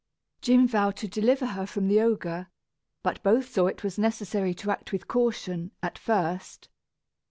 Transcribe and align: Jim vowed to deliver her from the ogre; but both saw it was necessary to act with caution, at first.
Jim 0.41 0.67
vowed 0.67 0.95
to 0.97 1.07
deliver 1.07 1.45
her 1.45 1.67
from 1.67 1.87
the 1.87 2.01
ogre; 2.01 2.47
but 3.03 3.21
both 3.21 3.51
saw 3.53 3.67
it 3.67 3.83
was 3.83 3.99
necessary 3.99 4.51
to 4.51 4.71
act 4.71 4.91
with 4.91 5.07
caution, 5.07 5.69
at 5.83 5.95
first. 5.95 6.69